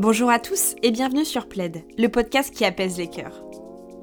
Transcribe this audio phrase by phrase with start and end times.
[0.00, 3.44] Bonjour à tous et bienvenue sur Plaid, le podcast qui apaise les cœurs.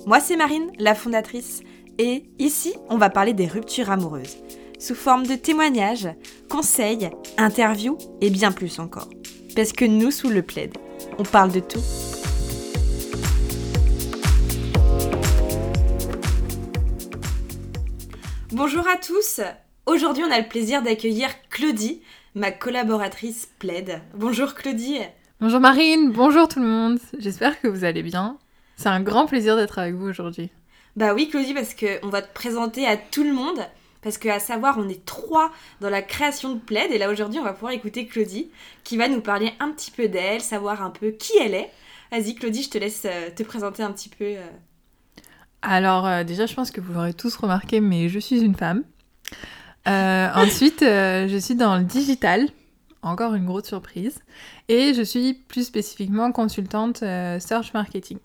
[0.06, 1.64] Moi c'est Marine, la fondatrice,
[1.98, 4.38] et ici on va parler des ruptures amoureuses,
[4.80, 6.08] sous forme de témoignages,
[6.50, 9.10] conseils, interviews et bien plus encore.
[9.54, 10.78] Parce que nous sous le Plaid,
[11.18, 11.84] on parle de tout.
[18.54, 19.42] Bonjour à tous
[19.88, 22.02] Aujourd'hui on a le plaisir d'accueillir Claudie,
[22.34, 24.00] ma collaboratrice Plaid.
[24.14, 25.00] Bonjour Claudie
[25.42, 27.00] Bonjour Marine, bonjour tout le monde.
[27.18, 28.38] J'espère que vous allez bien.
[28.78, 30.52] C'est un grand plaisir d'être avec vous aujourd'hui.
[30.96, 33.58] Bah oui Claudie parce qu'on va te présenter à tout le monde.
[34.04, 36.92] Parce qu'à savoir, on est trois dans la création de Plaid.
[36.92, 38.52] Et là aujourd'hui, on va pouvoir écouter Claudie
[38.84, 41.72] qui va nous parler un petit peu d'elle, savoir un peu qui elle est.
[42.12, 44.26] Vas-y Claudie, je te laisse euh, te présenter un petit peu.
[44.26, 44.46] Euh.
[45.64, 48.84] Alors euh, déjà, je pense que vous l'aurez tous remarqué, mais je suis une femme.
[49.88, 52.48] ensuite, je suis dans le digital
[53.02, 54.20] encore une grosse surprise.
[54.68, 58.20] Et je suis plus spécifiquement consultante euh, search marketing.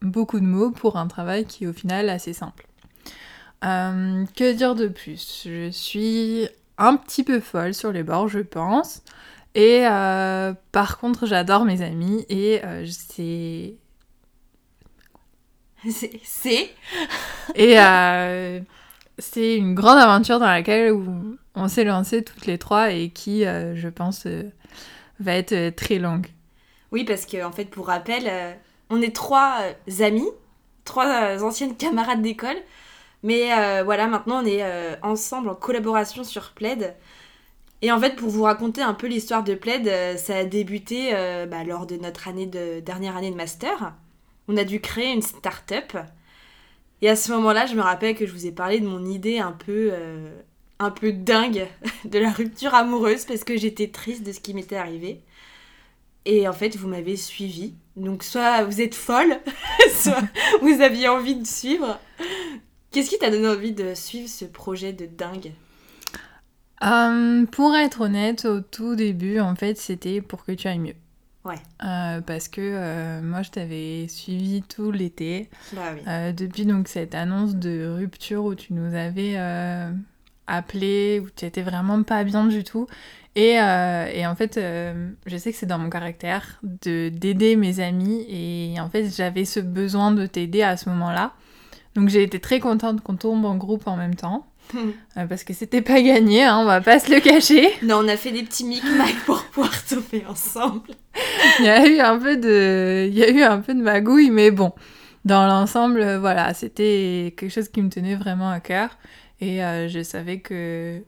[0.00, 2.66] Beaucoup de mots pour un travail qui est au final assez simple.
[3.64, 5.42] Euh, que dire de plus?
[5.44, 9.02] Je suis un petit peu folle sur les bords, je pense.
[9.54, 13.76] Et euh, par contre, j'adore mes amis et c'est...
[16.24, 16.70] C'est...
[17.56, 17.76] et
[19.18, 20.92] c'est une grande aventure dans laquelle
[21.54, 24.44] on s'est lancé toutes les trois et qui, euh, je pense, euh,
[25.20, 26.26] va être euh, très longue.
[26.90, 28.30] Oui, parce qu'en en fait, pour rappel,
[28.90, 29.60] on est trois
[30.00, 30.28] amis,
[30.84, 32.56] trois anciennes camarades d'école.
[33.22, 33.48] Mais
[33.82, 34.62] voilà, maintenant on est
[35.00, 36.94] ensemble en collaboration sur Plaid.
[37.80, 41.12] Et en fait, pour vous raconter un peu l'histoire de Plaid, ça a débuté
[41.50, 43.94] bah, lors de notre année de, dernière année de master.
[44.48, 45.96] On a dû créer une start-up
[47.00, 49.38] et à ce moment-là, je me rappelle que je vous ai parlé de mon idée
[49.38, 49.92] un peu,
[50.82, 51.66] un peu dingue
[52.04, 55.20] de la rupture amoureuse parce que j'étais triste de ce qui m'était arrivé.
[56.24, 57.74] Et en fait, vous m'avez suivi.
[57.96, 59.40] Donc, soit vous êtes folle,
[59.94, 60.22] soit
[60.60, 61.98] vous aviez envie de suivre.
[62.90, 65.52] Qu'est-ce qui t'a donné envie de suivre ce projet de dingue?
[66.84, 70.94] Euh, Pour être honnête, au tout début, en fait, c'était pour que tu ailles mieux.
[71.44, 71.56] Ouais.
[71.84, 75.48] Euh, parce que euh, moi, je t'avais suivi tout l'été.
[75.72, 76.34] Bah oui.
[76.34, 79.36] Depuis donc cette annonce de rupture où tu nous avais
[80.46, 82.86] appelé, où tu étais vraiment pas bien du tout.
[83.34, 84.60] Et, et en fait,
[85.26, 88.26] je sais que c'est dans mon caractère de d'aider mes amis.
[88.28, 91.32] Et en fait, j'avais ce besoin de t'aider à ce moment-là.
[91.94, 94.46] Donc j'ai été très contente qu'on tombe en groupe en même temps.
[95.16, 97.68] Euh, parce que c'était pas gagné, hein, on va pas se le cacher.
[97.82, 100.92] Non, on a fait des petits micmacs pour pouvoir tomber ensemble.
[101.58, 104.30] il y a eu un peu de, il y a eu un peu de magouille,
[104.30, 104.72] mais bon,
[105.24, 108.96] dans l'ensemble, euh, voilà, c'était quelque chose qui me tenait vraiment à cœur,
[109.42, 111.02] et euh, je savais que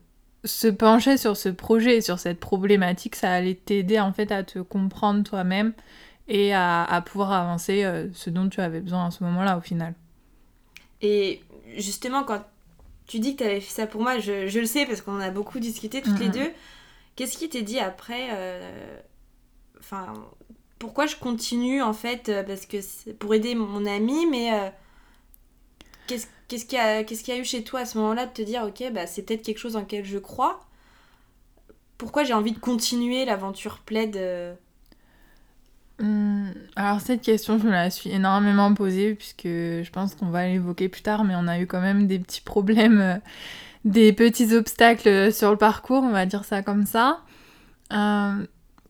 [0.45, 4.59] se pencher sur ce projet, sur cette problématique, ça allait t'aider en fait à te
[4.59, 5.73] comprendre toi-même
[6.29, 9.95] et à, à pouvoir avancer ce dont tu avais besoin à ce moment-là au final.
[11.01, 11.41] Et
[11.77, 12.43] justement, quand
[13.07, 15.31] tu dis que tu avais fait ça pour moi, je, le sais parce qu'on a
[15.31, 16.51] beaucoup discuté toutes les deux.
[17.17, 18.99] Qu'est-ce qui t'est dit après euh,
[19.79, 20.13] Enfin,
[20.79, 24.71] pourquoi je continue en fait euh, Parce que c'est pour aider mon ami, mais euh,
[26.07, 28.63] qu'est-ce qu'il y, a, y a eu chez toi à ce moment-là de te dire,
[28.65, 30.61] ok, bah, c'est peut-être quelque chose en lequel je crois
[31.99, 34.57] Pourquoi j'ai envie de continuer l'aventure plaide
[36.01, 40.49] Hmm, alors cette question, je me la suis énormément posée puisque je pense qu'on va
[40.49, 43.17] l'évoquer plus tard, mais on a eu quand même des petits problèmes, euh,
[43.85, 47.21] des petits obstacles sur le parcours, on va dire ça comme ça.
[47.93, 48.47] Euh,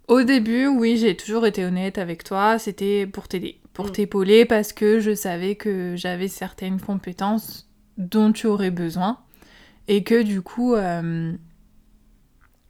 [0.09, 3.93] au début, oui, j'ai toujours été honnête avec toi, c'était pour t'aider, pour hmm.
[3.93, 7.69] t'épauler parce que je savais que j'avais certaines compétences
[7.99, 9.19] dont tu aurais besoin
[9.89, 10.75] et que du coup...
[10.75, 11.37] Euh,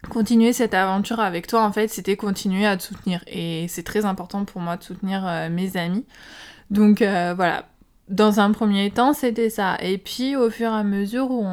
[0.09, 3.22] continuer cette aventure avec toi, en fait, c'était continuer à te soutenir.
[3.26, 6.04] Et c'est très important pour moi de soutenir euh, mes amis.
[6.70, 7.66] Donc euh, voilà,
[8.09, 9.76] dans un premier temps, c'était ça.
[9.81, 11.47] Et puis au fur et à mesure où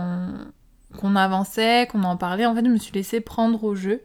[0.97, 4.01] qu'on avançait, qu'on en parlait, en fait, je me suis laissée prendre au jeu.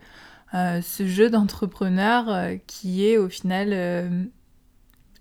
[0.54, 4.30] Euh, ce jeu d'entrepreneur qui est au final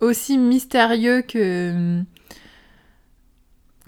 [0.01, 2.03] aussi mystérieux que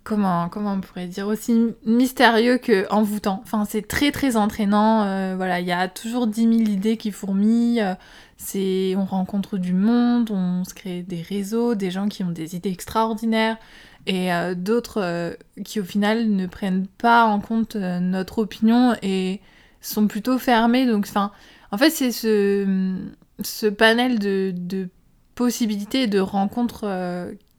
[0.07, 3.41] comment, comment on pourrait dire, aussi mystérieux que envoûtant.
[3.43, 5.03] Enfin, c'est très très entraînant.
[5.03, 7.81] Euh, voilà, il y a toujours 10 000 idées qui fourmillent.
[7.81, 7.93] Euh,
[8.37, 12.55] c'est, on rencontre du monde, on se crée des réseaux, des gens qui ont des
[12.55, 13.57] idées extraordinaires
[14.05, 19.41] et euh, d'autres qui au final ne prennent pas en compte notre opinion et
[19.81, 20.85] sont plutôt fermés.
[20.85, 21.31] Donc, enfin,
[21.71, 22.95] en fait, c'est ce,
[23.41, 24.89] ce panel de
[25.37, 26.85] possibilités et de rencontres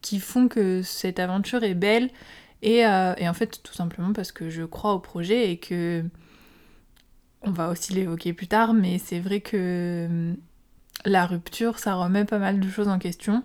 [0.01, 2.09] qui font que cette aventure est belle
[2.65, 6.03] euh, et, en fait, tout simplement parce que je crois au projet et que.
[7.41, 10.33] On va aussi l'évoquer plus tard, mais c'est vrai que.
[11.05, 13.43] la rupture, ça remet pas mal de choses en question.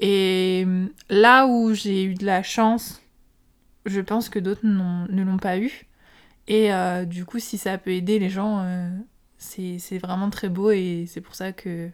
[0.00, 0.66] Et
[1.10, 3.02] là où j'ai eu de la chance,
[3.86, 5.86] je pense que d'autres ne l'ont pas eu.
[6.48, 8.90] Et euh, du coup, si ça peut aider les gens, euh,
[9.38, 11.90] c'est vraiment très beau et c'est pour ça que,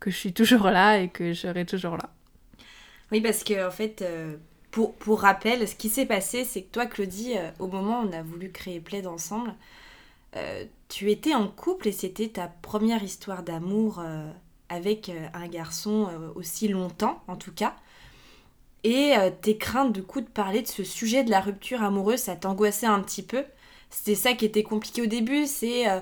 [0.00, 2.10] que je suis toujours là et que je serai toujours là.
[3.10, 4.36] Oui, parce que en fait, euh,
[4.70, 8.12] pour, pour rappel, ce qui s'est passé, c'est que toi, Claudie, au moment où on
[8.12, 9.54] a voulu créer Plaid ensemble,
[10.88, 14.00] tu étais en couple et c'était ta première histoire d'amour
[14.68, 17.74] avec un garçon aussi longtemps, en tout cas.
[18.84, 22.36] Et tes craintes du coup de parler de ce sujet de la rupture amoureuse, ça
[22.36, 23.42] t'angoissait un petit peu.
[23.90, 26.00] C'était ça qui était compliqué au début, c'est euh,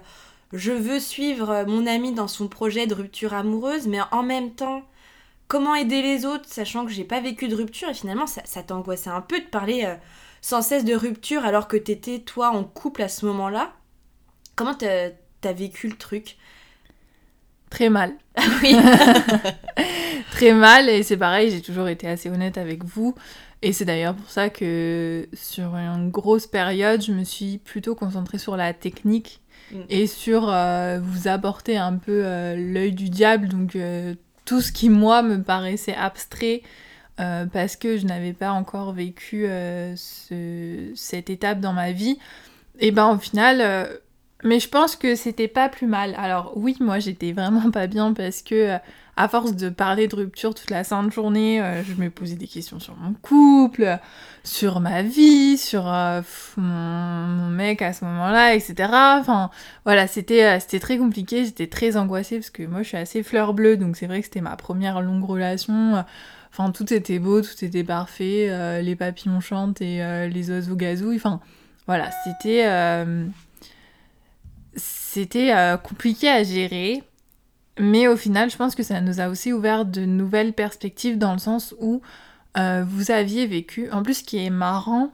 [0.52, 4.82] je veux suivre mon ami dans son projet de rupture amoureuse, mais en même temps,
[5.48, 8.62] comment aider les autres, sachant que j'ai pas vécu de rupture, et finalement ça, ça
[8.62, 9.94] t'angoissait un peu de parler euh,
[10.40, 13.72] sans cesse de rupture alors que t'étais toi en couple à ce moment-là.
[14.54, 15.10] Comment t'as
[15.44, 16.36] as vécu le truc?
[17.70, 18.14] Très mal.
[18.62, 18.76] oui.
[20.32, 23.14] Très mal, et c'est pareil, j'ai toujours été assez honnête avec vous.
[23.62, 28.38] Et c'est d'ailleurs pour ça que sur une grosse période, je me suis plutôt concentrée
[28.38, 29.40] sur la technique
[29.72, 29.80] mm.
[29.88, 34.14] et sur euh, vous apporter un peu euh, l'œil du diable, donc euh,
[34.44, 36.62] tout ce qui moi me paraissait abstrait
[37.50, 39.46] parce que je n'avais pas encore vécu
[39.96, 42.18] ce, cette étape dans ma vie.
[42.78, 43.88] Et ben au final,
[44.44, 46.14] mais je pense que c'était pas plus mal.
[46.18, 48.78] Alors oui, moi j'étais vraiment pas bien parce que
[49.16, 52.46] à force de parler de rupture toute la sainte journée, euh, je me posais des
[52.46, 53.98] questions sur mon couple,
[54.44, 56.20] sur ma vie, sur euh,
[56.58, 58.74] mon, mec à ce moment-là, etc.
[59.18, 59.50] Enfin,
[59.86, 63.22] voilà, c'était euh, c'était très compliqué, j'étais très angoissée parce que moi je suis assez
[63.22, 66.04] fleur bleue, donc c'est vrai que c'était ma première longue relation.
[66.52, 71.16] Enfin, tout était beau, tout était parfait, les papillons chantent et les oiseaux gazouillent.
[71.16, 71.40] Enfin,
[71.86, 72.64] voilà, c'était
[75.16, 77.02] c'était compliqué à gérer.
[77.78, 81.32] Mais au final, je pense que ça nous a aussi ouvert de nouvelles perspectives dans
[81.32, 82.02] le sens où
[82.58, 83.90] euh, vous aviez vécu.
[83.90, 85.10] En plus, ce qui est marrant,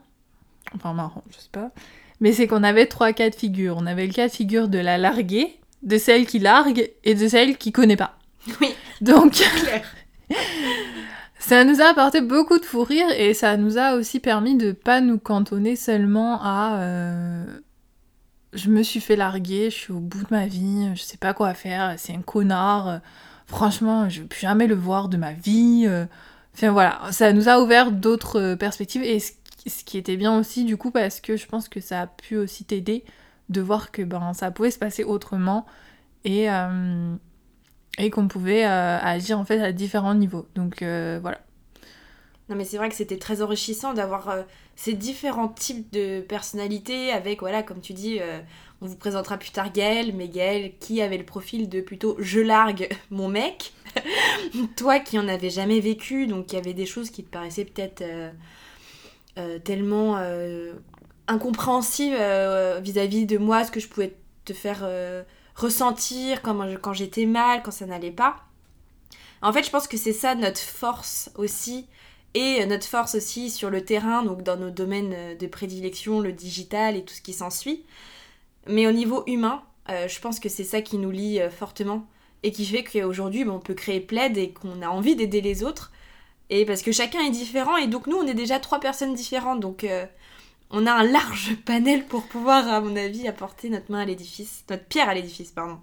[0.75, 1.71] enfin marrant, je sais pas,
[2.19, 3.77] mais c'est qu'on avait trois cas de figure.
[3.79, 7.27] On avait le cas de figure de la larguée, de celle qui largue et de
[7.27, 8.17] celle qui connaît pas.
[8.59, 8.75] Oui.
[8.99, 9.35] Donc,
[11.39, 14.73] ça nous a apporté beaucoup de fou rire et ça nous a aussi permis de
[14.73, 16.81] pas nous cantonner seulement à.
[16.81, 17.45] Euh,
[18.53, 21.33] je me suis fait larguer, je suis au bout de ma vie, je sais pas
[21.33, 23.01] quoi faire, c'est un connard.
[23.47, 25.87] Franchement, je veux plus jamais le voir de ma vie.
[26.55, 30.77] Enfin voilà, ça nous a ouvert d'autres perspectives et ce qui était bien aussi du
[30.77, 33.03] coup parce que je pense que ça a pu aussi t'aider
[33.49, 35.65] de voir que ben ça pouvait se passer autrement
[36.25, 37.15] et euh,
[37.97, 40.47] et qu'on pouvait euh, agir en fait à différents niveaux.
[40.55, 41.39] Donc euh, voilà.
[42.49, 44.43] Non mais c'est vrai que c'était très enrichissant d'avoir euh,
[44.75, 48.39] ces différents types de personnalités avec, voilà, comme tu dis, euh,
[48.81, 52.41] on vous présentera plus tard Gaël, mais Gaël qui avait le profil de plutôt je
[52.41, 53.73] largue mon mec,
[54.75, 58.03] toi qui en avais jamais vécu, donc y avait des choses qui te paraissaient peut-être
[59.37, 60.17] euh, tellement
[61.27, 62.17] incompréhensibles
[62.81, 64.87] vis-à-vis de moi, ce que je pouvais te faire
[65.55, 68.35] ressentir quand j'étais mal, quand ça n'allait pas.
[69.41, 71.87] En fait, je pense que c'est ça notre force aussi
[72.33, 76.95] et notre force aussi sur le terrain, donc dans nos domaines de prédilection, le digital
[76.95, 77.83] et tout ce qui s'ensuit.
[78.67, 82.07] Mais au niveau humain, euh, je pense que c'est ça qui nous lie euh, fortement
[82.43, 85.91] et qui fait qu'aujourd'hui, on peut créer Plaid et qu'on a envie d'aider les autres.
[86.49, 89.59] Et parce que chacun est différent et donc nous, on est déjà trois personnes différentes.
[89.59, 90.05] Donc euh,
[90.71, 94.63] on a un large panel pour pouvoir, à mon avis, apporter notre main à l'édifice,
[94.69, 95.79] notre pierre à l'édifice, pardon.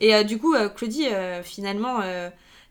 [0.00, 1.08] Et du coup, Claudie,
[1.42, 2.00] finalement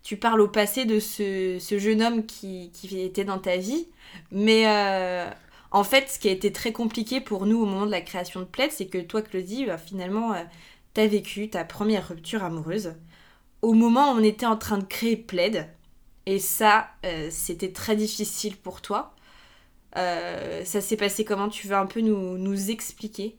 [0.07, 3.89] tu parles au passé de ce, jeune homme qui, était dans ta vie.
[4.31, 5.29] Mais euh,
[5.71, 8.39] en fait, ce qui a été très compliqué pour nous au moment de la création
[8.39, 10.43] de Plaid, c'est que toi, Claudie, bah, finalement, euh,
[10.93, 12.93] tu as vécu ta première rupture amoureuse
[13.61, 15.67] au moment où on était en train de créer Plaid.
[16.25, 19.13] Et ça, euh, c'était très difficile pour toi.
[19.93, 21.49] ça s'est passé comment?
[21.49, 23.35] Tu veux un peu nous, expliquer?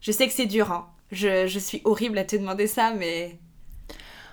[0.00, 0.88] Je sais que c'est dur, hein.
[1.12, 3.38] je, je suis horrible à te demander ça, mais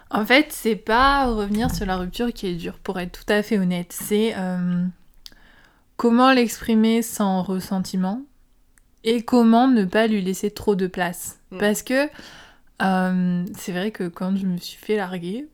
[0.10, 3.44] en fait, c'est pas revenir sur la rupture qui est dure, pour être tout à
[3.44, 3.94] fait honnête.
[3.94, 4.86] C'est euh,
[5.98, 8.22] comment l'exprimer sans ressentiment
[9.04, 11.40] et comment ne pas lui laisser trop de place.
[11.52, 11.58] Mm.
[11.58, 12.10] Parce que
[12.82, 15.48] euh, c'est vrai que quand je me suis fait larguer,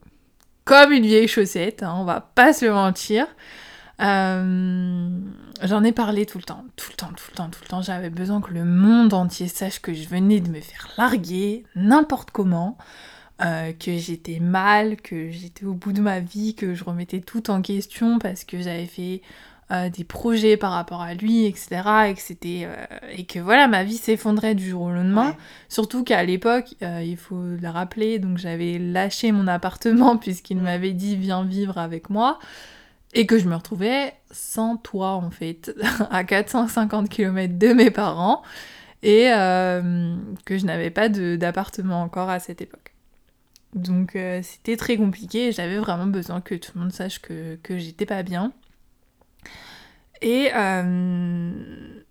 [0.65, 3.27] comme une vieille chaussette, hein, on va pas se le mentir,
[4.01, 5.09] euh,
[5.61, 7.81] j'en ai parlé tout le temps, tout le temps, tout le temps, tout le temps.
[7.81, 12.31] J'avais besoin que le monde entier sache que je venais de me faire larguer n'importe
[12.31, 12.77] comment.
[13.43, 17.49] Euh, que j'étais mal, que j'étais au bout de ma vie, que je remettais tout
[17.49, 19.21] en question parce que j'avais fait
[19.71, 21.81] euh, des projets par rapport à lui, etc.
[22.07, 22.69] Et que, c'était,
[23.11, 25.35] et que voilà, ma vie s'effondrait du jour au lendemain.
[25.67, 31.17] Surtout qu'à l'époque, il faut le rappeler, donc j'avais lâché mon appartement puisqu'il m'avait dit
[31.17, 32.39] viens vivre avec moi.
[33.13, 35.75] Et que je me retrouvais sans toit en fait,
[36.11, 38.41] à 450 km de mes parents,
[39.01, 39.25] et
[40.45, 42.92] que je n'avais pas d'appartement encore à cette époque.
[43.75, 47.57] Donc euh, c'était très compliqué et j'avais vraiment besoin que tout le monde sache que,
[47.69, 48.53] j'étais pas bien.
[50.21, 52.01] Et, euh,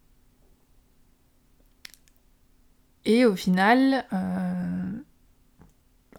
[3.04, 4.92] et au final, euh,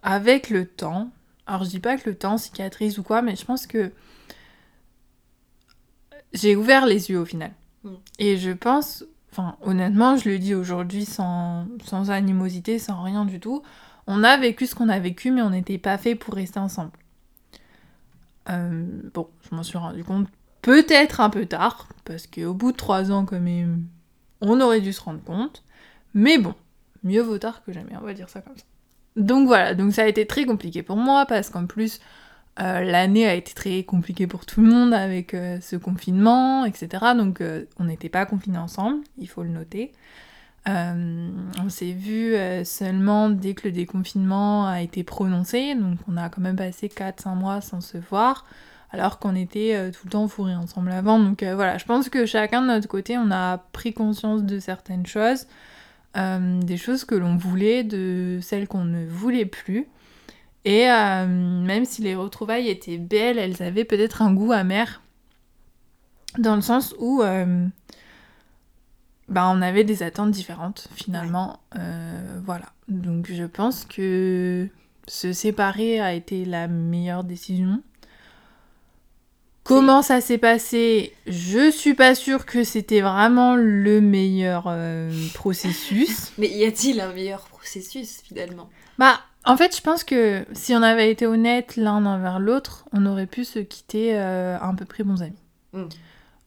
[0.01, 1.11] avec le temps,
[1.45, 3.91] alors je dis pas que le temps cicatrise ou quoi, mais je pense que
[6.33, 7.51] j'ai ouvert les yeux au final.
[7.83, 7.89] Mm.
[8.19, 13.39] Et je pense, enfin honnêtement, je le dis aujourd'hui sans, sans animosité, sans rien du
[13.41, 13.61] tout,
[14.07, 16.91] on a vécu ce qu'on a vécu, mais on n'était pas fait pour rester ensemble.
[18.49, 20.27] Euh, bon, je m'en suis rendu compte
[20.61, 23.85] peut-être un peu tard, parce qu'au bout de trois ans, quand même,
[24.41, 25.63] on aurait dû se rendre compte.
[26.13, 26.53] Mais bon,
[27.03, 28.63] mieux vaut tard que jamais, on va dire ça comme ça.
[29.15, 31.99] Donc voilà, donc ça a été très compliqué pour moi, parce qu'en plus,
[32.59, 36.87] euh, l'année a été très compliquée pour tout le monde avec euh, ce confinement, etc.
[37.17, 37.41] Donc
[37.79, 39.93] on n'était pas confinés ensemble, il faut le noter.
[40.67, 41.29] Euh,
[41.61, 46.29] on s'est vu euh, seulement dès que le déconfinement a été prononcé, donc on a
[46.29, 48.45] quand même passé 4-5 mois sans se voir,
[48.91, 51.19] alors qu'on était euh, tout le temps fourrés ensemble avant.
[51.19, 55.05] Donc voilà, je pense que chacun de notre côté, on a pris conscience de certaines
[55.05, 55.47] choses,
[56.15, 59.87] des choses que l'on voulait, de celles qu'on ne voulait plus.
[60.63, 65.01] Et même si les retrouvailles étaient belles, elles avaient peut-être un goût amer,
[66.37, 67.23] dans le sens où
[69.33, 71.59] bah, on avait des attentes différentes finalement.
[71.75, 72.67] Euh, voilà.
[72.87, 74.69] Donc je pense que
[75.07, 77.81] se séparer a été la meilleure décision.
[79.63, 86.31] Comment ça s'est passé Je suis pas sûre que c'était vraiment le meilleur euh, processus.
[86.37, 88.69] Mais y a-t-il un meilleur processus finalement?
[88.99, 93.05] Bah, en fait, je pense que si on avait été honnête l'un envers l'autre, on
[93.05, 95.41] aurait pu se quitter euh, à un peu près bons amis.
[95.71, 95.87] Hmm.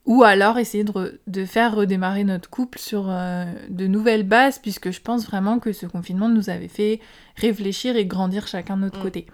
[0.06, 5.00] Ou alors essayer de, faire redémarrer notre couple sur euh, de nouvelles bases, puisque je
[5.00, 7.00] pense vraiment que ce confinement nous avait fait
[7.34, 9.02] réfléchir et grandir chacun de notre mm.
[9.02, 9.26] côté.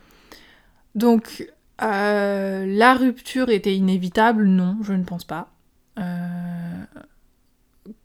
[0.94, 1.46] Donc,
[1.82, 4.44] euh, la rupture était inévitable?
[4.44, 5.50] Non, je ne pense pas.
[5.98, 6.84] Euh,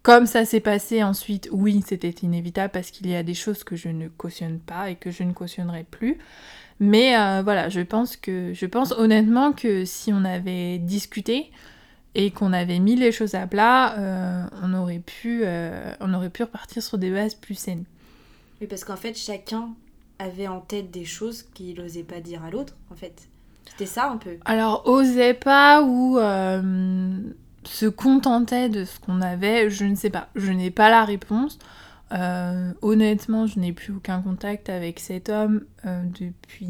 [0.03, 3.77] comme ça s'est passé ensuite, oui, c'était inévitable parce qu'il y a des choses que
[3.77, 6.17] je ne cautionne pas et que je ne cautionnerai plus.
[6.81, 11.51] Mais voilà, je pense que je pense honnêtement que si on avait discuté,
[12.17, 16.31] et qu'on avait mis les choses à plat, euh, on, aurait pu, euh, on aurait
[16.31, 17.85] pu repartir sur des bases plus saines.
[18.59, 19.69] Oui, parce qu'en fait, chacun
[20.17, 23.29] avait en tête des choses qu'il n'osait pas dire à l'autre, en fait.
[23.69, 24.31] C'était ça un peu.
[24.45, 27.19] Alors, osait pas ou euh,
[27.63, 30.29] se contentait de ce qu'on avait, je ne sais pas.
[30.35, 31.59] Je n'ai pas la réponse.
[32.81, 36.65] honnêtement, je n'ai plus aucun contact avec cet homme depuis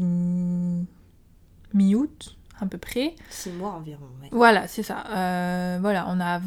[1.72, 3.14] mi-août à peu près.
[3.30, 4.06] Six mois environ.
[4.32, 5.04] Voilà, c'est ça.
[5.10, 6.40] Euh, voilà, on n'a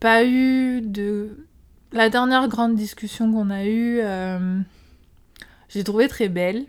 [0.00, 1.46] pas eu de.
[1.92, 4.60] La dernière grande discussion qu'on a eue, euh,
[5.68, 6.64] j'ai trouvé très belle.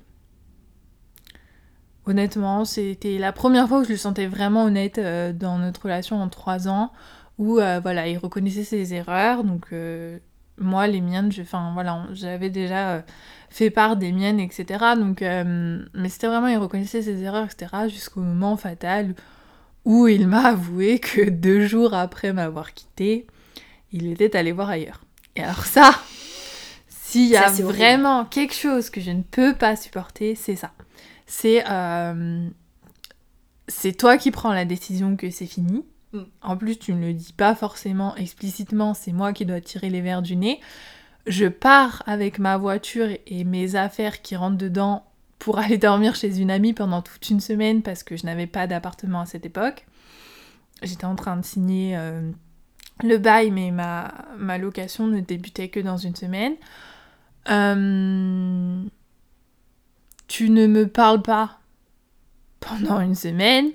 [2.05, 6.21] Honnêtement, c'était la première fois que je le sentais vraiment honnête euh, dans notre relation
[6.21, 6.93] en trois ans,
[7.37, 9.67] où voilà, il reconnaissait ses erreurs, donc
[10.57, 13.03] moi, les miennes, enfin voilà, j'avais déjà
[13.49, 14.95] fait part des miennes, etc.
[14.97, 17.87] Donc, euh, mais c'était vraiment, il reconnaissait ses erreurs, etc.
[17.89, 19.15] Jusqu'au moment fatal
[19.85, 23.25] où il m'a avoué que deux jours après m'avoir quitté,
[23.93, 25.01] il était allé voir ailleurs.
[25.35, 25.91] Et alors ça,
[26.89, 30.71] s'il y a vraiment quelque chose que je ne peux pas supporter, c'est ça.
[31.25, 32.49] C'est euh,
[33.67, 35.85] c'est toi qui prends la décision que c'est fini.
[36.41, 40.01] En plus, tu ne le dis pas forcément explicitement, c'est moi qui dois tirer les
[40.01, 40.59] verres du nez
[41.27, 45.05] je pars avec ma voiture et mes affaires qui rentrent dedans
[45.39, 48.65] pour aller dormir chez une amie pendant toute une semaine parce que je n'avais pas
[48.65, 49.85] d'appartement à cette époque.
[50.81, 52.31] J'étais en train de signer euh,
[53.03, 56.53] le bail, mais ma, ma, location ne débutait que dans une semaine.
[57.49, 58.83] Euh,
[60.27, 61.59] tu ne me parles pas
[62.59, 63.71] pendant une semaine.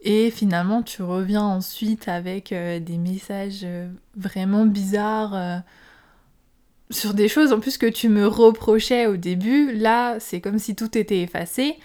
[0.00, 3.66] Et finalement, tu reviens ensuite avec euh, des messages
[4.16, 5.62] vraiment bizarres
[6.90, 10.74] sur des choses en plus que tu me reprochais au début, là c'est comme si
[10.74, 11.76] tout était effacé.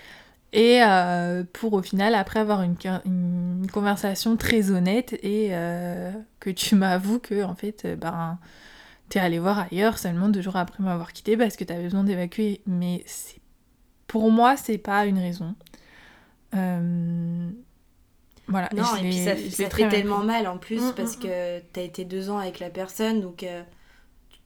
[0.54, 6.52] Et euh, pour au final, après avoir une, une conversation très honnête et euh, que
[6.52, 8.38] tu m'avoues que en fait, euh, ben,
[9.10, 12.62] t'es allé voir ailleurs seulement deux jours après m'avoir quitté parce que t'avais besoin d'évacuer.
[12.68, 13.04] Mais
[14.08, 15.56] pour moi, c'est pas une raison.
[18.54, 18.70] Voilà.
[18.76, 21.82] Non, et puis ça, ça fait tellement mal en plus Mm, parce mm, que t'as
[21.82, 23.64] été deux ans avec la personne, donc euh,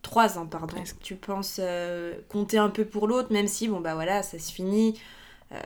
[0.01, 0.77] trois ans, pardon.
[0.77, 0.97] Presque.
[1.01, 4.51] Tu penses euh, compter un peu pour l'autre, même si, bon, bah voilà, ça se
[4.53, 4.97] finit.
[5.51, 5.57] Euh,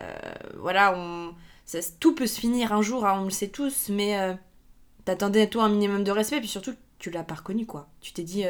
[0.57, 4.17] voilà, on, ça, tout peut se finir un jour, hein, on le sait tous, mais
[5.05, 7.89] t'attendais à toi un minimum de respect, puis surtout, tu l'as pas reconnu, quoi.
[8.01, 8.43] Tu t'es dit,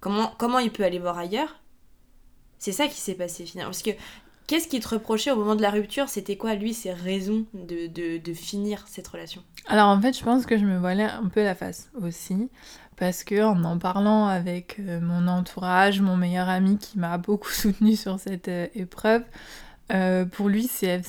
[0.00, 1.60] comment, comment il peut aller voir ailleurs?
[2.58, 3.70] C'est ça qui s'est passé finalement.
[3.70, 3.90] Parce que
[4.48, 6.08] qu'est-ce qu'il te reprochait au moment de la rupture?
[6.08, 9.42] C'était quoi, lui, ses raisons de, de, de finir cette relation?
[9.68, 12.48] Alors en fait, je pense que je me voilais un peu la face aussi.
[12.96, 17.50] Parce que en en parlant avec euh, mon entourage, mon meilleur ami qui m'a beaucoup
[17.52, 19.22] soutenue sur cette euh, épreuve,
[19.92, 21.00] euh, pour lui, ça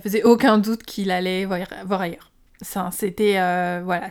[0.00, 2.30] faisait aucun doute qu'il allait voir, voir ailleurs.
[2.60, 4.10] Ça, C'était euh, voilà,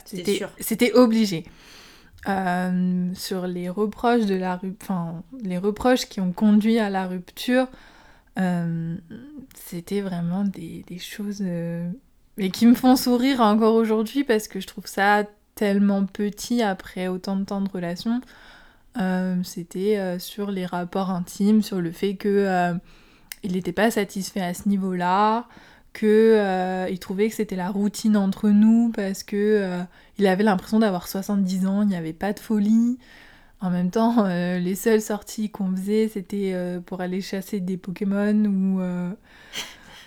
[0.60, 1.46] C'était obligé.
[2.27, 7.67] Euh, sur les reproches de la enfin les reproches qui ont conduit à la rupture,
[8.38, 8.96] euh,
[9.56, 11.89] c'était vraiment des, choses euh,
[12.38, 15.24] mais qui me font sourire encore aujourd'hui parce que je trouve ça
[15.56, 18.22] tellement petit après autant de temps de relation.
[19.00, 22.74] Euh, c'était euh, sur les rapports intimes, sur le fait que euh,
[23.44, 25.48] il n'était pas satisfait à ce niveau-là,
[25.94, 29.84] que euh, il trouvait que c'était la routine entre nous parce que euh,
[30.20, 33.00] il avait l'impression d'avoir 70 ans, il n'y avait pas de folie.
[33.61, 37.77] En même temps, euh, les seules sorties qu'on faisait, c'était euh, pour aller chasser des
[37.77, 39.09] Pokémon ou, euh,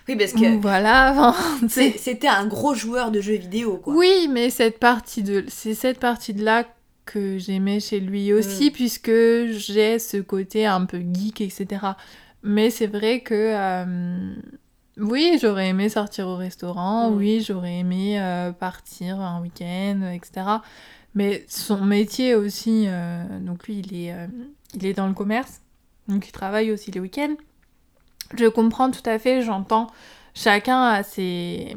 [0.09, 1.35] Oui, parce que ou voilà.
[1.69, 3.95] C'était un gros joueur de jeux vidéo, quoi.
[3.95, 6.65] Oui, mais cette partie de c'est cette partie de là
[7.07, 8.73] que j'aimais chez lui aussi, Mm.
[8.73, 11.67] puisque j'ai ce côté un peu geek, etc.
[12.45, 13.55] Mais c'est vrai que
[14.97, 17.17] oui, j'aurais aimé sortir au restaurant, Mm.
[17.17, 18.21] oui, j'aurais aimé
[18.61, 20.47] partir un week-end, etc.
[21.15, 24.27] Mais son métier aussi, euh, donc lui, il est, euh,
[24.75, 25.61] il est dans le commerce,
[26.09, 27.35] donc il travaille aussi les week-ends.
[28.35, 29.89] Je comprends tout à fait, j'entends.
[30.35, 31.77] Chacun a ses,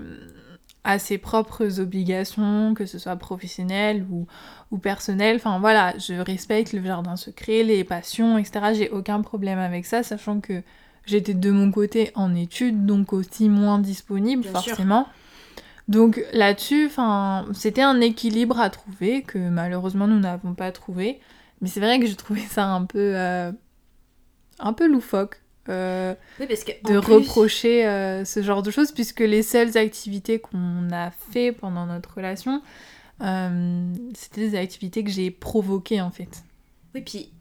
[0.84, 4.28] a ses propres obligations, que ce soit professionnelles ou,
[4.70, 5.38] ou personnelles.
[5.38, 8.74] Enfin voilà, je respecte le jardin secret, les passions, etc.
[8.74, 10.62] J'ai aucun problème avec ça, sachant que
[11.08, 14.78] j'étais de mon côté en études, donc aussi moins disponible Bien sûr.
[15.88, 16.90] Donc là-dessus,
[17.54, 21.20] c'était un équilibre à trouver que malheureusement nous n'avons pas trouvé.
[21.62, 23.52] Mais c'est vrai que je trouvais ça un peu, euh,
[24.60, 25.42] un peu loufoque.
[25.70, 29.78] euh, Oui, parce que de plus- reprocher euh, ce genre de choses, puisque les seules
[29.78, 32.62] activités qu'on a fait pendant notre relation,
[33.20, 36.44] c'était des activités que j'ai provoquées en fait.
[36.96, 37.32] Oui, puis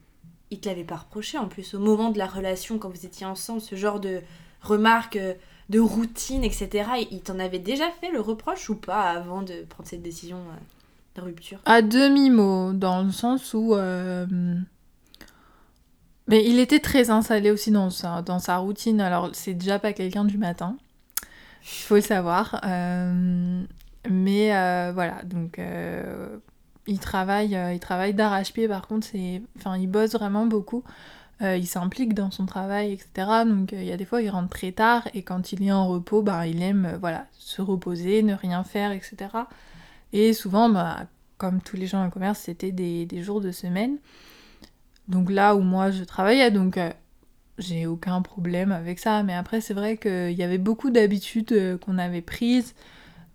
[0.51, 3.27] il te l'avait pas reproché en plus au moment de la relation quand vous étiez
[3.27, 4.21] ensemble, ce genre de
[4.61, 5.35] remarques, euh,
[5.73, 6.69] de routine, etc.
[7.01, 10.37] Il il t'en avait déjà fait le reproche ou pas avant de prendre cette décision
[10.37, 11.59] euh, de rupture?
[11.65, 13.75] À demi-mot, dans le sens où...
[13.75, 14.27] euh,
[16.29, 19.93] Mais il était très installé aussi dans sa, dans sa routine, alors c'est déjà pas
[19.93, 20.77] quelqu'un du matin,
[21.65, 22.61] il faut le savoir.
[22.65, 23.63] euh,
[24.11, 24.49] Mais
[24.93, 25.61] voilà, donc
[26.87, 29.09] il travaille, il travaille d'arrache-pied par contre.
[29.59, 30.83] Enfin, il bosse vraiment beaucoup.
[31.43, 33.29] Euh, il s'implique dans son travail, etc.
[33.47, 35.73] Donc euh, il y a des fois il rentre très tard et quand il est
[35.73, 39.17] en repos, bah, il aime euh, voilà, se reposer, ne rien faire, etc.
[40.13, 41.07] Et souvent, bah,
[41.39, 43.97] comme tous les gens en commerce, c'était des, des jours de semaine.
[45.09, 46.91] Donc là où moi je travaillais, donc euh,
[47.59, 49.23] j'ai aucun problème avec ça.
[49.23, 52.75] Mais après, c'est vrai qu'il y avait beaucoup d'habitudes qu'on avait prises.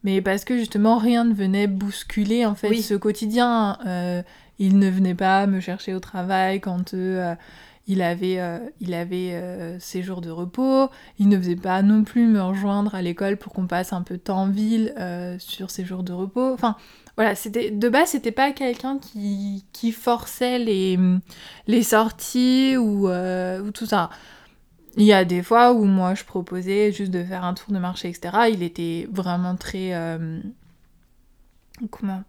[0.04, 2.82] Mais parce que justement, rien ne venait bousculer en fait Oui.
[2.82, 3.78] ce quotidien.
[3.86, 4.22] Euh,
[4.60, 7.36] il ne venait pas me chercher au travail quand euh,
[7.88, 10.90] il avait, euh, il avait euh, ses jours de repos.
[11.20, 14.16] Il ne faisait pas non plus me rejoindre à l'école pour qu'on passe un peu
[14.16, 16.54] de temps en ville euh, sur ses jours de repos.
[16.54, 16.76] Enfin,
[17.16, 20.98] voilà, c'était de base, c'était pas quelqu'un qui, qui forçait les,
[21.82, 24.10] sorties ou, ou tout ça.
[24.98, 27.80] Il y a des fois où moi je proposais juste de faire un tour de
[27.80, 28.50] marché, etc.
[28.52, 29.94] Il était vraiment très.
[31.90, 32.24] comment?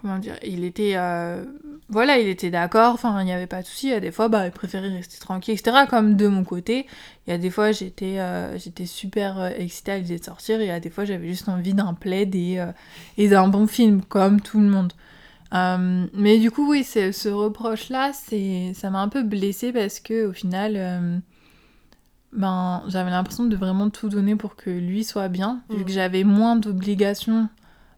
[0.00, 0.92] Comment dire Il était.
[0.96, 1.44] euh,
[1.88, 3.92] voilà, il était d'accord, enfin, il n'y avait pas de souci.
[3.92, 5.84] A des fois, bah, il préférait rester tranquille, etc.
[5.88, 6.86] Comme de mon côté,
[7.26, 10.60] il y a des fois, j'étais euh, j'étais super euh, excitée à l'idée de sortir,
[10.60, 12.72] et il y a des fois, j'avais juste envie d'un plaid et, euh,
[13.18, 14.92] et d'un bon film, comme tout le monde.
[15.52, 20.32] Mais du coup, oui, ce reproche-là, c'est, ça m'a un peu blessée parce que au
[20.32, 21.22] final,
[22.32, 26.24] ben, j'avais l'impression de vraiment tout donner pour que lui soit bien, vu que j'avais
[26.24, 27.48] moins d'obligations.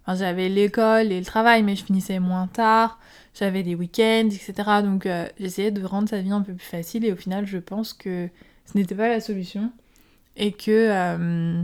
[0.09, 2.99] Enfin, j'avais l'école et le travail, mais je finissais moins tard.
[3.35, 4.55] J'avais des week-ends, etc.
[4.83, 7.59] Donc, euh, j'essayais de rendre sa vie un peu plus facile et au final, je
[7.59, 8.29] pense que
[8.64, 9.71] ce n'était pas la solution.
[10.37, 11.62] Et que, euh,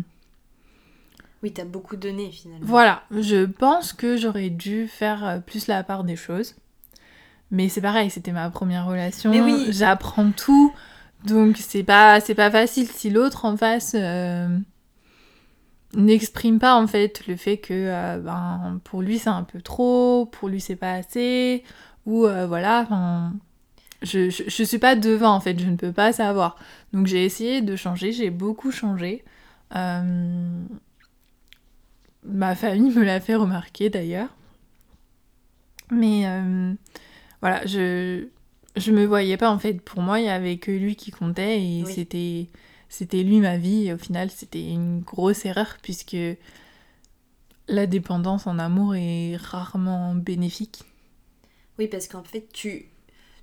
[1.43, 2.67] Oui, t'as beaucoup donné finalement.
[2.67, 6.55] voilà, je pense que j'aurais dû faire euh, plus la part des choses.
[7.51, 9.31] Mais c'est pareil, c'était ma première relation.
[9.31, 9.69] Mais oui.
[9.71, 10.73] J'apprends tout.
[11.25, 13.93] Donc c'est pas, c'est pas facile si l'autre en face.
[13.95, 14.49] euh,
[15.97, 20.27] n'exprime pas en fait le fait que euh, ben, pour lui c'est un peu trop,
[20.27, 21.65] pour lui c'est pas assez,
[22.07, 23.33] ou euh, voilà, enfin,
[24.03, 26.57] je, je, suis pas devant en fait, je ne peux pas savoir.
[26.93, 29.25] Donc j'ai essayé de changer, j'ai beaucoup changé.
[29.75, 30.63] Euh,
[32.25, 34.29] ma famille me l'a fait remarquer d'ailleurs.
[35.91, 36.25] Mais
[37.41, 38.27] voilà, je,
[38.77, 39.75] je me voyais pas en fait.
[39.81, 42.49] Pour moi, il y avait que lui qui comptait et c'était
[42.95, 43.89] c'était lui ma vie.
[43.89, 46.17] Et au final, c'était une grosse erreur puisque
[47.67, 50.85] la dépendance en amour est rarement bénéfique.
[51.79, 52.87] Oui, parce qu'en fait, tu,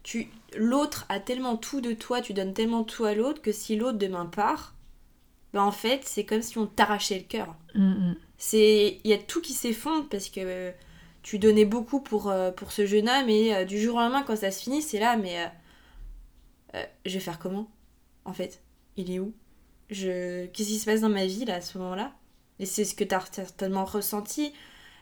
[0.04, 3.76] tu, l'autre a tellement tout de toi, tu donnes tellement tout à l'autre que si
[3.76, 4.74] l'autre demain part,
[5.54, 7.56] ben en fait, c'est comme si on t'arrachait le cœur.
[7.76, 8.16] Mm, mm.
[8.38, 10.72] C'est, il y a tout qui s'effondre parce que
[11.24, 14.24] tu donnais beaucoup pour, euh, pour ce jeune homme et euh, du jour au lendemain,
[14.24, 15.52] quand ça se finit, c'est là, mais
[16.76, 17.70] euh, je vais faire comment
[18.24, 18.62] En fait,
[18.96, 19.34] il est où?
[19.92, 20.46] Je...
[20.48, 22.14] Qu'est-ce qui se passe dans ma vie là à ce moment-là?
[22.60, 24.54] Et c'est ce que tu as certainement ressenti.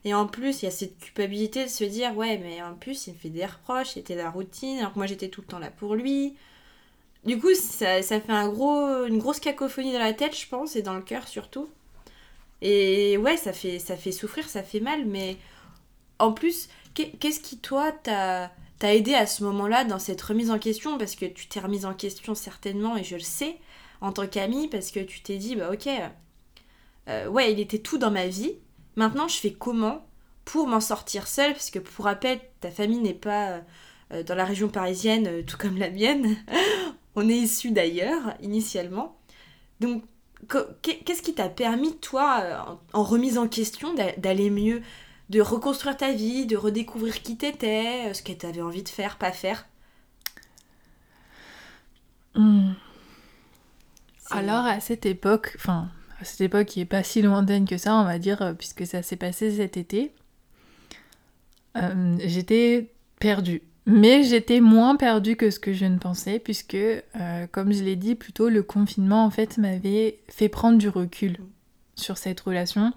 [0.06, 3.08] Et en plus, il y a cette culpabilité de se dire Ouais, mais en plus,
[3.08, 5.60] il me fait des reproches, c'était la routine, alors que moi j'étais tout le temps
[5.60, 6.36] là pour lui.
[7.26, 10.76] Du coup, ça, ça fait un gros, une grosse cacophonie dans la tête, je pense,
[10.76, 11.70] et dans le cœur surtout.
[12.62, 15.38] Et ouais, ça fait, ça fait souffrir, ça fait mal, mais
[16.20, 18.52] en plus, qu'est-ce qui, toi, t'a
[18.84, 20.98] aidé à ce moment-là dans cette remise en question?
[20.98, 23.58] Parce que tu t'es remise en question certainement, et je le sais,
[24.02, 25.90] en tant qu'amie parce que tu t'es dit, bah ok,
[27.10, 28.54] euh, ouais, il était tout dans ma vie.
[28.96, 30.06] Maintenant, je fais comment
[30.46, 31.54] pour m'en sortir seule?
[31.54, 33.62] Parce que pour rappel, ta famille n'est pas
[34.14, 36.36] euh, dans la région parisienne, euh, tout comme la mienne.
[37.16, 39.18] On est issus d'ailleurs, initialement.
[39.80, 40.04] Donc,
[40.82, 44.82] qu'est-ce qui t'a permis, toi, en remise en question, d'aller mieux
[45.30, 49.32] de reconstruire ta vie, de redécouvrir qui t'étais, ce que t'avais envie de faire, pas
[49.32, 49.68] faire?
[52.36, 52.72] Hmm.
[54.32, 55.90] Alors à cette époque, enfin
[56.20, 58.86] à cette époque qui est pas si lointaine que ça, on va dire, euh, puisque
[58.86, 60.12] ça s'est passé cet été,
[61.78, 63.62] euh, j'étais perdue.
[63.86, 67.96] Mais j'étais moins perdue que ce que je ne pensais, puisque, euh, comme je l'ai
[67.96, 71.38] dit plus tôt, le confinement en fait m'avait fait prendre du recul
[71.96, 72.94] sur cette relation,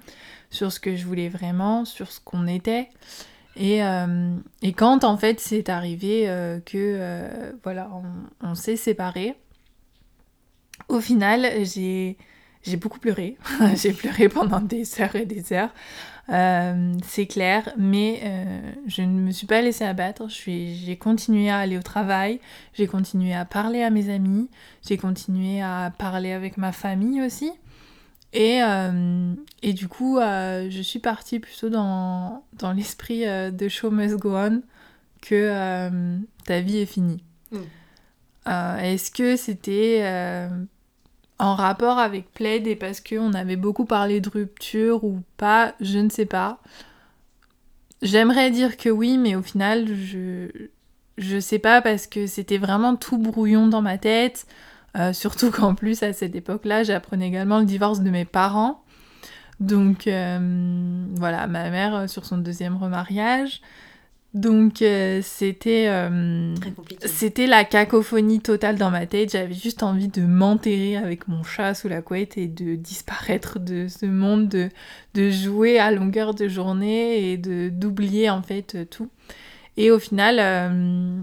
[0.50, 2.88] sur ce que je voulais vraiment, sur ce qu'on était.
[3.56, 3.80] Et,
[4.62, 6.24] et, quand en fait c'est arrivé
[6.64, 9.34] que voilà, on, on s'est séparés,
[10.92, 12.16] au final, j'ai
[12.76, 13.36] beaucoup pleuré.
[13.76, 15.70] j'ai pleuré pendant des heures et des heures.
[16.28, 20.28] Euh, c'est clair, mais euh, je ne me suis pas laissée abattre.
[20.28, 22.40] J'ai continué à aller au travail,
[22.74, 24.48] j'ai continué à parler à mes amis,
[24.86, 27.50] j'ai continué à parler avec ma famille aussi.
[28.32, 34.16] Et, euh, et du coup, je suis partie plutôt dans, dans l'esprit de Show Must
[34.16, 34.62] Go On
[35.20, 37.22] que ta vie est finie.
[37.50, 38.80] Mm.
[38.80, 40.48] Est-ce que c'était
[41.42, 45.98] en rapport avec Plaid et parce qu'on avait beaucoup parlé de rupture ou pas, je
[45.98, 46.60] ne sais pas.
[48.00, 50.46] J'aimerais dire que oui, mais au final, je,
[51.18, 54.46] je sais pas parce que c'était vraiment tout brouillon dans ma tête.
[54.96, 58.84] Euh, surtout qu'en plus, à cette époque-là, j'apprenais également le divorce de mes parents.
[59.58, 63.60] Donc euh, voilà, ma mère euh, sur son deuxième remariage.
[64.34, 66.54] Donc euh, c'était euh,
[67.04, 69.32] c'était la cacophonie totale dans ma tête.
[69.32, 73.88] J'avais juste envie de m'enterrer avec mon chat sous la couette et de disparaître de
[73.88, 74.70] ce monde, de,
[75.12, 79.10] de jouer à longueur de journée et de d'oublier en fait tout.
[79.76, 81.20] Et au final, euh,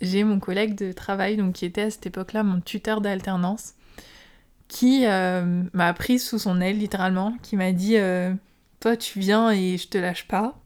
[0.00, 3.74] j'ai mon collègue de travail donc qui était à cette époque-là mon tuteur d'alternance
[4.68, 7.96] qui m'a prise sous son aile littéralement, qui m'a dit
[8.80, 10.63] toi tu viens et je te lâche pas.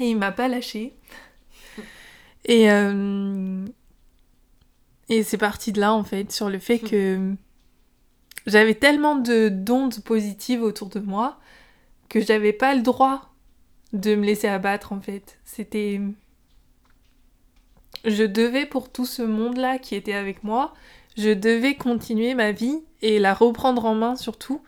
[0.00, 0.94] Et il m'a pas lâché.
[2.44, 3.64] Et, euh,
[5.08, 7.34] et c'est parti de là, en fait, sur le fait que
[8.46, 11.38] j'avais tellement de d'ondes positives autour de moi
[12.08, 13.32] que j'avais pas le droit
[13.92, 15.38] de me laisser abattre, en fait.
[15.44, 16.00] C'était.
[18.04, 20.74] Je devais, pour tout ce monde-là qui était avec moi,
[21.16, 24.62] je devais continuer ma vie et la reprendre en main surtout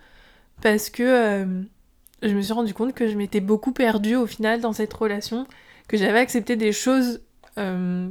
[0.61, 1.63] parce que euh,
[2.25, 5.47] je me suis rendu compte que je m'étais beaucoup perdue au final dans cette relation,
[5.89, 7.21] que j'avais accepté des choses
[7.59, 8.09] euh,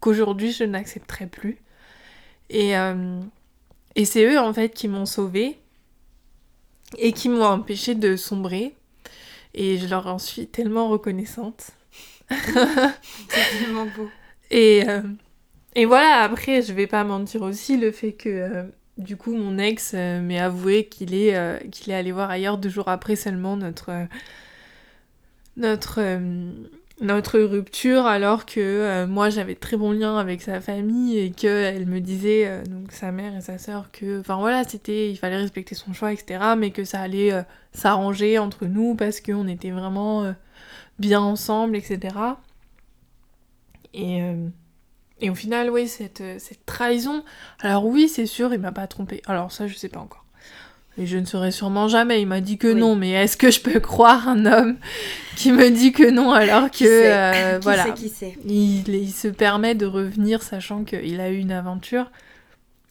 [0.00, 1.58] qu'aujourd'hui je n'accepterais plus.
[2.50, 3.20] Et, euh,
[3.94, 5.58] et c'est eux en fait qui m'ont sauvée
[6.98, 8.74] et qui m'ont empêché de sombrer.
[9.54, 11.70] Et je leur en suis tellement reconnaissante.
[12.30, 14.08] c'est tellement beau.
[14.50, 15.02] Et, euh,
[15.74, 18.66] et voilà, après, je vais pas mentir aussi, le fait que
[18.98, 22.58] du coup, mon ex euh, m'est avoué qu'il est, euh, qu'il est allé voir ailleurs
[22.58, 24.06] deux jours après seulement notre, euh,
[27.46, 32.00] rupture alors que moi j'avais très bon lien avec sa famille et que elle me
[32.00, 35.92] disait donc sa mère et sa sœur que enfin voilà c'était il fallait respecter son
[35.92, 37.32] choix etc mais que ça allait
[37.72, 40.32] s'arranger entre nous parce qu'on était vraiment
[41.00, 42.14] bien ensemble etc
[43.94, 44.22] et
[45.22, 47.24] et au final oui cette, cette trahison
[47.60, 50.22] alors oui c'est sûr il m'a pas trompé alors ça je sais pas encore
[50.98, 52.20] et je ne saurais sûrement jamais.
[52.20, 54.76] Il m'a dit que non, mais est-ce que je peux croire un homme
[55.36, 59.74] qui me dit que non alors que euh, voilà, qui sait Il, il, se permet
[59.74, 62.10] de revenir sachant qu'il a eu une aventure.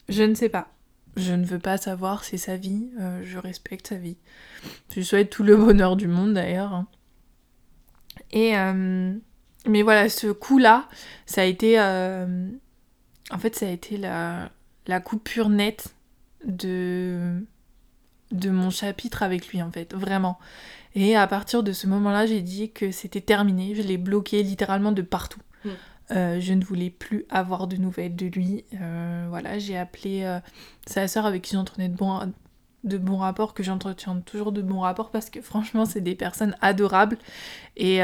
[0.09, 0.69] Je ne sais pas.
[1.15, 2.89] Je ne veux pas savoir, c'est sa vie.
[2.99, 4.17] Euh, je respecte sa vie.
[4.89, 6.73] Je lui souhaite tout le bonheur du monde d'ailleurs.
[6.73, 6.87] Hein.
[8.31, 9.13] Et euh,
[9.67, 10.87] mais voilà, ce coup-là,
[11.25, 14.49] ça a été, en fait, ça a été la
[14.87, 15.95] la coupure nette
[16.45, 17.43] de
[18.31, 20.39] de mon chapitre avec lui en fait, vraiment.
[20.95, 24.93] Et à partir de ce moment-là, j'ai dit que c'était terminé, je l'ai bloqué littéralement
[24.93, 25.41] de partout.
[25.65, 25.69] Mm.
[26.11, 28.63] Euh, je ne voulais plus avoir de nouvelles de lui.
[28.79, 30.39] Euh, voilà, j'ai appelé euh,
[30.85, 32.33] sa sœur avec qui j'entretenais de bons,
[32.85, 36.55] de bons rapports, que j'entretiens toujours de bons rapports parce que franchement, c'est des personnes
[36.61, 37.17] adorables.
[37.75, 37.99] Et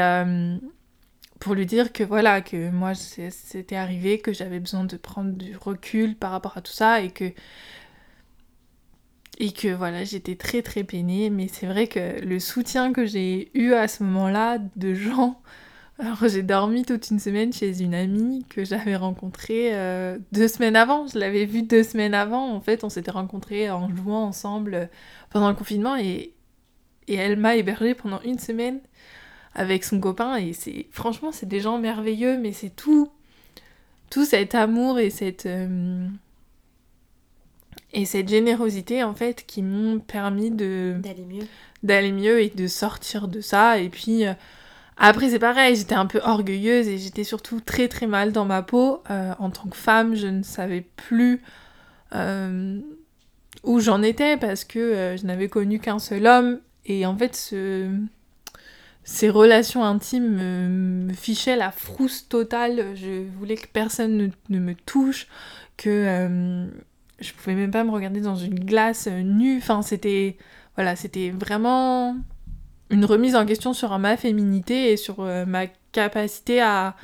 [1.38, 5.56] pour lui dire que voilà, que moi c'était arrivé, que j'avais besoin de prendre du
[5.56, 7.32] recul par rapport à tout ça et que
[9.74, 13.88] voilà, j'étais très très peinée, mais c'est vrai que le soutien que j'ai eu à
[13.88, 15.40] ce moment-là de gens.
[16.00, 20.76] Alors j'ai dormi toute une semaine chez une amie que j'avais rencontrée euh, deux semaines
[20.76, 21.08] avant.
[21.08, 22.52] Je l'avais vue deux semaines avant.
[22.54, 24.90] En fait, on s'était rencontrés en jouant ensemble
[25.30, 26.34] pendant le confinement et,
[27.08, 28.80] et elle m'a hébergée pendant une semaine
[29.54, 30.36] avec son copain.
[30.36, 33.10] Et c'est franchement, c'est des gens merveilleux, mais c'est tout,
[34.10, 36.06] tout cet amour et cette euh,
[37.92, 40.96] et cette générosité, en fait, qui m'ont permis de...
[40.98, 41.46] D'aller mieux.
[41.82, 43.78] D'aller mieux et de sortir de ça.
[43.78, 44.34] Et puis, euh,
[44.98, 48.62] après, c'est pareil, j'étais un peu orgueilleuse et j'étais surtout très très mal dans ma
[48.62, 49.02] peau.
[49.10, 51.42] Euh, en tant que femme, je ne savais plus
[53.64, 56.60] où j'en étais parce que je n'avais connu qu'un seul homme.
[56.84, 57.90] Et en fait, ce...
[59.10, 62.94] ces relations intimes me, fichaient la frousse totale.
[62.94, 65.28] Je voulais que personne ne, me touche,
[65.78, 66.68] que
[67.18, 69.56] je pouvais même pas me regarder dans une glace euh, nue.
[69.56, 70.36] Enfin, c'était
[70.76, 72.18] voilà, c'était vraiment
[72.90, 76.94] une remise en question sur ma féminité et sur euh, ma capacité à,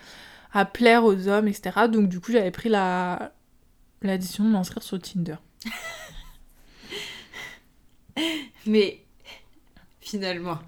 [0.52, 1.88] à, plaire aux hommes, etc.
[1.90, 3.32] Donc du coup, j'avais pris la,
[4.02, 5.36] la décision de m'inscrire sur Tinder.
[8.66, 9.00] Mais
[10.02, 10.58] finalement,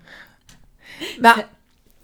[1.21, 1.35] bah,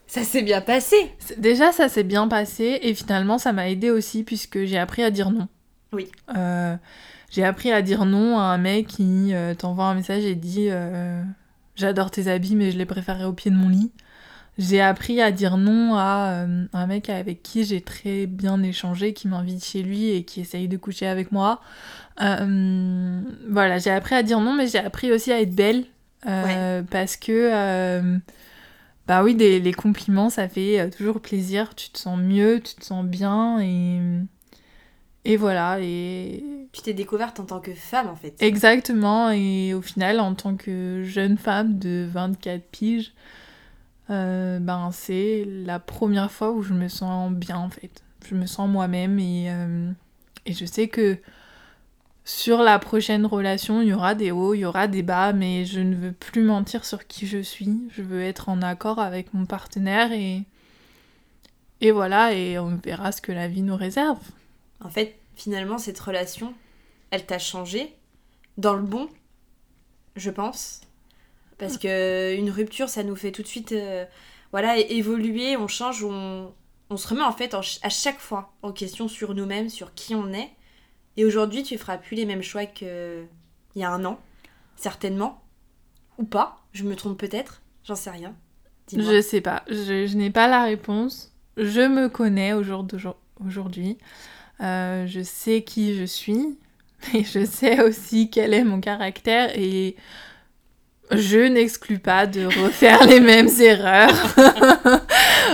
[0.06, 0.96] ça, s'est bien passé.
[1.38, 5.10] Déjà, ça s'est bien passé et finalement, ça m'a aidé aussi puisque j'ai appris à
[5.10, 5.48] dire non.
[5.92, 6.08] Oui.
[6.36, 6.76] Euh,
[7.30, 10.68] j'ai appris à dire non à un mec qui euh, t'envoie un message et dit
[10.70, 11.22] euh,
[11.76, 13.92] J'adore tes habits, mais je les préférerais au pied de mon lit.
[14.58, 19.26] J'ai appris à dire non à un mec avec qui j'ai très bien échangé, qui
[19.26, 21.62] m'invite chez lui et qui essaye de coucher avec moi.
[22.18, 25.84] voilà, j'ai appris à dire non, mais j'ai appris aussi à être belle.
[26.22, 28.20] Parce que,
[29.06, 31.74] bah oui, des, les compliments, ça fait toujours plaisir.
[31.74, 34.00] Tu te sens mieux, tu te sens bien et
[35.24, 36.42] et voilà, et...
[36.72, 38.34] Tu t'es découverte en tant que femme, en fait.
[38.40, 43.12] Exactement, et au final, en tant que jeune femme de 24 piges,
[44.10, 48.02] euh, ben c'est la première fois où je me sens bien, en fait.
[48.28, 49.90] Je me sens moi-même, et, euh,
[50.44, 51.18] et je sais que
[52.24, 55.64] sur la prochaine relation, il y aura des hauts, il y aura des bas, mais
[55.64, 57.80] je ne veux plus mentir sur qui je suis.
[57.90, 60.42] Je veux être en accord avec mon partenaire, et...
[61.80, 64.20] Et voilà, et on verra ce que la vie nous réserve.
[64.80, 66.54] En fait, finalement, cette relation,
[67.10, 67.92] elle t'a changé
[68.56, 69.08] dans le bon,
[70.14, 70.82] je pense.
[71.58, 74.04] Parce que une rupture, ça nous fait tout de suite euh,
[74.52, 76.52] voilà, évoluer, on change, on,
[76.88, 80.32] on se remet en fait à chaque fois en question sur nous-mêmes, sur qui on
[80.32, 80.50] est.
[81.16, 83.26] Et aujourd'hui, tu feras plus les mêmes choix qu'il
[83.76, 84.18] y a un an,
[84.76, 85.42] certainement.
[86.18, 88.34] Ou pas, je me trompe peut-être, j'en sais rien.
[88.90, 91.32] Je sais pas, je, je n'ai pas la réponse.
[91.56, 93.98] Je me connais au jour d'aujourd'hui.
[94.60, 96.58] Euh, je sais qui je suis,
[97.12, 99.96] mais je sais aussi quel est mon caractère et
[101.10, 104.14] je n'exclus pas de refaire les mêmes erreurs.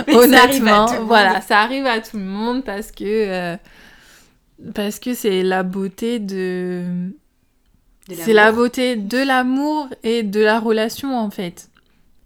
[0.07, 3.57] Honnêtement, voilà, ça arrive à tout le monde parce que euh,
[4.73, 7.11] parce que c'est la beauté de,
[8.07, 11.69] c'est la beauté de l'amour et de la relation en fait.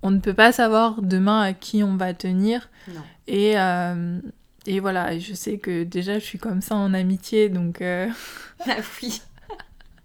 [0.02, 2.70] On ne peut pas savoir demain à qui on va tenir.
[2.90, 3.02] Non.
[3.28, 4.20] Et euh,
[4.66, 7.82] et voilà, je sais que déjà je suis comme ça en amitié, donc...
[7.82, 8.08] Euh,
[8.66, 9.22] ah oui.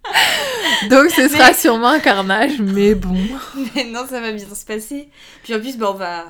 [0.91, 3.17] donc ce sera sûrement un carnage, mais bon.
[3.75, 5.11] Mais non, ça va bien se passer.
[5.43, 6.27] Puis en plus, bah, on va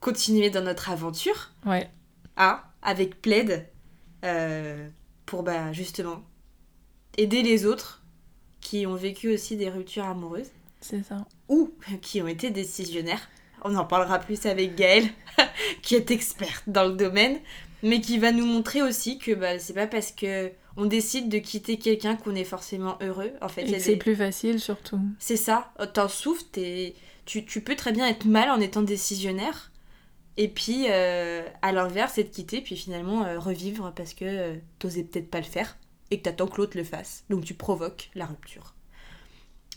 [0.00, 1.50] continuer dans notre aventure.
[1.66, 1.90] Ouais.
[2.36, 3.66] Hein, avec Plaid.
[4.24, 4.88] euh,
[5.26, 6.22] pour bah, justement
[7.18, 8.02] aider les autres
[8.60, 11.24] qui ont vécu aussi des ruptures amoureuses C'est ça.
[11.48, 13.28] ou qui ont été décisionnaires.
[13.62, 15.08] On en parlera plus avec Gaëlle,
[15.82, 17.38] qui est experte dans le domaine,
[17.82, 21.38] mais qui va nous montrer aussi que bah, c'est pas parce que on décide de
[21.38, 23.32] quitter quelqu'un qu'on est forcément heureux.
[23.40, 25.00] En fait, c'est des- plus facile surtout.
[25.18, 25.72] c'est ça.
[25.94, 26.44] T'en souffres,
[27.24, 29.72] tu, tu peux très bien être mal en étant décisionnaire.
[30.36, 34.54] Et puis, euh, à l'inverse, c'est de quitter, puis finalement euh, revivre parce que euh,
[34.78, 35.78] t'osais peut-être pas le faire
[36.10, 37.24] et que t'attends que l'autre le fasse.
[37.30, 38.74] Donc tu provoques la rupture.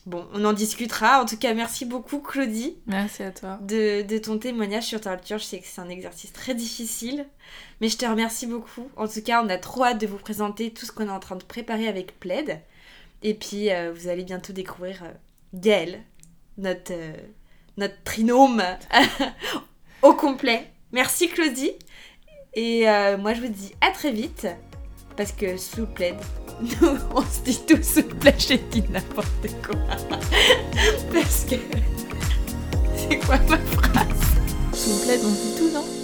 [0.06, 1.22] Bon, on en discutera.
[1.22, 3.60] En tout cas, merci beaucoup, Claudie, Merci à toi.
[3.62, 5.38] de, de ton témoignage sur ta rupture.
[5.38, 7.26] Je sais que c'est un exercice très difficile,
[7.80, 8.90] mais je te remercie beaucoup.
[8.98, 11.20] En tout cas, on a trop hâte de vous présenter tout ce qu'on est en
[11.20, 12.60] train de préparer avec Plaid.
[13.24, 15.04] Et puis, euh, vous allez bientôt découvrir
[15.54, 16.02] Gaëlle,
[16.58, 16.94] notre,
[17.78, 18.64] notre trinôme
[20.02, 20.72] au complet.
[20.92, 21.72] Merci, Claudie.
[22.54, 24.48] Et euh, moi, je vous dis à très vite,
[25.16, 26.16] parce que sous Plaid,
[26.62, 29.80] nous, on se dit tout sous Plaid, j'ai dit n'importe quoi.
[31.14, 31.56] parce que...
[32.96, 34.08] C'est quoi ma phrase?
[34.74, 35.99] S'il vous plaît, on dit tout, non?